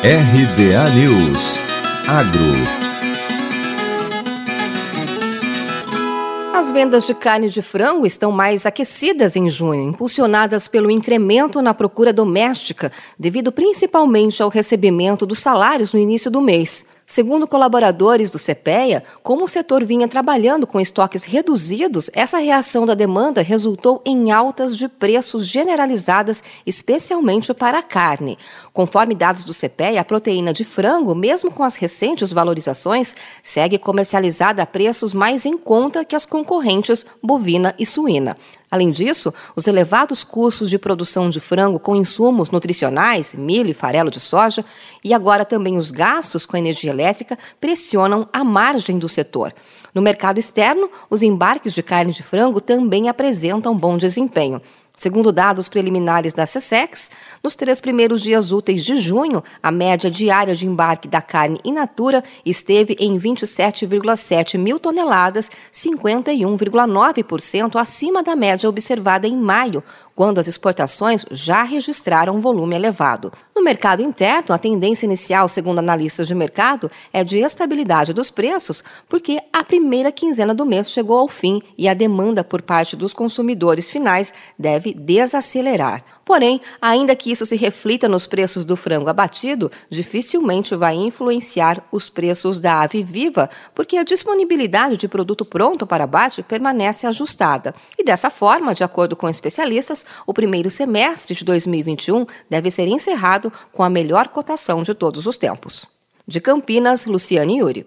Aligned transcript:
RBA 0.00 0.90
News 0.90 1.58
Agro 2.06 2.78
As 6.54 6.70
vendas 6.70 7.04
de 7.04 7.14
carne 7.14 7.48
de 7.48 7.60
frango 7.60 8.06
estão 8.06 8.30
mais 8.30 8.64
aquecidas 8.64 9.34
em 9.34 9.50
junho, 9.50 9.90
impulsionadas 9.90 10.68
pelo 10.68 10.88
incremento 10.88 11.60
na 11.60 11.74
procura 11.74 12.12
doméstica, 12.12 12.92
devido 13.18 13.50
principalmente 13.50 14.40
ao 14.40 14.48
recebimento 14.48 15.26
dos 15.26 15.40
salários 15.40 15.92
no 15.92 15.98
início 15.98 16.30
do 16.30 16.40
mês. 16.40 16.86
Segundo 17.10 17.48
colaboradores 17.48 18.30
do 18.30 18.38
CPEA, 18.38 19.02
como 19.22 19.44
o 19.44 19.48
setor 19.48 19.82
vinha 19.82 20.06
trabalhando 20.06 20.66
com 20.66 20.78
estoques 20.78 21.24
reduzidos, 21.24 22.10
essa 22.12 22.36
reação 22.36 22.84
da 22.84 22.92
demanda 22.92 23.40
resultou 23.40 24.02
em 24.04 24.30
altas 24.30 24.76
de 24.76 24.88
preços 24.88 25.48
generalizadas, 25.48 26.44
especialmente 26.66 27.54
para 27.54 27.78
a 27.78 27.82
carne. 27.82 28.36
Conforme 28.74 29.14
dados 29.14 29.42
do 29.42 29.54
CPEA, 29.54 30.02
a 30.02 30.04
proteína 30.04 30.52
de 30.52 30.66
frango, 30.66 31.14
mesmo 31.14 31.50
com 31.50 31.64
as 31.64 31.76
recentes 31.76 32.30
valorizações, 32.30 33.16
segue 33.42 33.78
comercializada 33.78 34.62
a 34.62 34.66
preços 34.66 35.14
mais 35.14 35.46
em 35.46 35.56
conta 35.56 36.04
que 36.04 36.14
as 36.14 36.26
concorrentes 36.26 37.06
bovina 37.22 37.74
e 37.78 37.86
suína. 37.86 38.36
Além 38.70 38.90
disso, 38.90 39.32
os 39.56 39.66
elevados 39.66 40.22
custos 40.22 40.68
de 40.68 40.78
produção 40.78 41.30
de 41.30 41.40
frango 41.40 41.78
com 41.78 41.96
insumos 41.96 42.50
nutricionais, 42.50 43.34
milho 43.34 43.70
e 43.70 43.74
farelo 43.74 44.10
de 44.10 44.20
soja, 44.20 44.64
e 45.02 45.14
agora 45.14 45.44
também 45.44 45.78
os 45.78 45.90
gastos 45.90 46.44
com 46.44 46.56
energia 46.56 46.90
elétrica 46.90 47.38
pressionam 47.60 48.28
a 48.32 48.44
margem 48.44 48.98
do 48.98 49.08
setor. 49.08 49.54
No 49.94 50.02
mercado 50.02 50.38
externo, 50.38 50.90
os 51.08 51.22
embarques 51.22 51.74
de 51.74 51.82
carne 51.82 52.12
de 52.12 52.22
frango 52.22 52.60
também 52.60 53.08
apresentam 53.08 53.76
bom 53.76 53.96
desempenho. 53.96 54.60
Segundo 54.98 55.30
dados 55.30 55.68
preliminares 55.68 56.32
da 56.32 56.44
SESEX, 56.44 57.08
nos 57.40 57.54
três 57.54 57.80
primeiros 57.80 58.20
dias 58.20 58.50
úteis 58.50 58.84
de 58.84 58.96
junho, 58.96 59.44
a 59.62 59.70
média 59.70 60.10
diária 60.10 60.56
de 60.56 60.66
embarque 60.66 61.06
da 61.06 61.22
carne 61.22 61.60
in 61.64 61.74
natura 61.74 62.24
esteve 62.44 62.96
em 62.98 63.16
27,7 63.16 64.58
mil 64.58 64.80
toneladas, 64.80 65.52
51,9% 65.72 67.80
acima 67.80 68.24
da 68.24 68.34
média 68.34 68.68
observada 68.68 69.28
em 69.28 69.36
maio, 69.36 69.84
quando 70.16 70.40
as 70.40 70.48
exportações 70.48 71.24
já 71.30 71.62
registraram 71.62 72.34
um 72.34 72.40
volume 72.40 72.74
elevado. 72.74 73.32
No 73.54 73.62
mercado 73.62 74.02
interno, 74.02 74.52
a 74.52 74.58
tendência 74.58 75.06
inicial, 75.06 75.48
segundo 75.48 75.78
analistas 75.78 76.26
de 76.26 76.34
mercado, 76.34 76.90
é 77.12 77.22
de 77.22 77.38
estabilidade 77.38 78.12
dos 78.12 78.28
preços, 78.28 78.82
porque 79.08 79.38
a 79.52 79.62
primeira 79.62 80.10
quinzena 80.10 80.52
do 80.52 80.66
mês 80.66 80.90
chegou 80.90 81.18
ao 81.18 81.28
fim 81.28 81.62
e 81.76 81.88
a 81.88 81.94
demanda 81.94 82.42
por 82.42 82.62
parte 82.62 82.96
dos 82.96 83.12
consumidores 83.12 83.88
finais 83.90 84.34
deve 84.58 84.87
desacelerar. 84.94 86.04
Porém, 86.24 86.60
ainda 86.80 87.16
que 87.16 87.30
isso 87.30 87.46
se 87.46 87.56
reflita 87.56 88.06
nos 88.08 88.26
preços 88.26 88.64
do 88.64 88.76
frango 88.76 89.08
abatido, 89.08 89.70
dificilmente 89.88 90.74
vai 90.74 90.94
influenciar 90.94 91.82
os 91.90 92.10
preços 92.10 92.60
da 92.60 92.82
ave 92.82 93.02
viva, 93.02 93.48
porque 93.74 93.96
a 93.96 94.04
disponibilidade 94.04 94.96
de 94.96 95.08
produto 95.08 95.44
pronto 95.44 95.86
para 95.86 96.04
abate 96.04 96.42
permanece 96.42 97.06
ajustada. 97.06 97.74
E 97.98 98.04
dessa 98.04 98.28
forma, 98.28 98.74
de 98.74 98.84
acordo 98.84 99.16
com 99.16 99.28
especialistas, 99.28 100.04
o 100.26 100.34
primeiro 100.34 100.68
semestre 100.68 101.34
de 101.34 101.44
2021 101.44 102.26
deve 102.50 102.70
ser 102.70 102.86
encerrado 102.88 103.52
com 103.72 103.82
a 103.82 103.88
melhor 103.88 104.28
cotação 104.28 104.82
de 104.82 104.94
todos 104.94 105.26
os 105.26 105.38
tempos. 105.38 105.86
De 106.26 106.42
Campinas, 106.42 107.06
Luciane 107.06 107.60
Yuri. 107.60 107.86